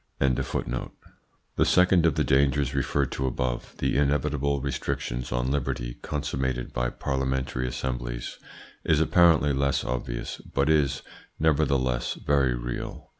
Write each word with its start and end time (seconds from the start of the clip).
The 0.19 0.89
second 1.63 2.07
of 2.07 2.15
the 2.15 2.23
dangers 2.23 2.73
referred 2.73 3.11
to 3.11 3.27
above 3.27 3.75
the 3.77 3.97
inevitable 3.97 4.59
restrictions 4.59 5.31
on 5.31 5.51
liberty 5.51 5.93
consummated 6.01 6.73
by 6.73 6.89
parliamentary 6.89 7.67
assemblies 7.67 8.39
is 8.83 8.99
apparently 8.99 9.53
less 9.53 9.83
obvious, 9.83 10.37
but 10.37 10.71
is, 10.71 11.03
nevertheless, 11.37 12.15
very 12.15 12.55
real. 12.55 13.09